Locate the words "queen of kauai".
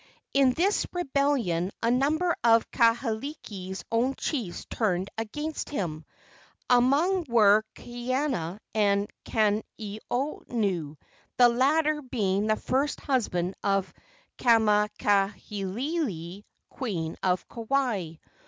16.71-18.13